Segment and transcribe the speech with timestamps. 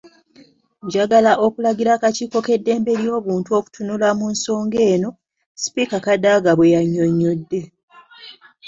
[0.85, 5.09] Njagala okulagira akakiiko k'eddembe ly'obuntu okutunula mu nsonga eno.”
[5.61, 7.61] Sipiika Kadaga bwe yannyonnyodde.